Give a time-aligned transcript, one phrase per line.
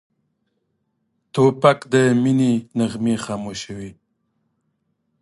[1.33, 3.91] توپک د مینې نغمې خاموشوي.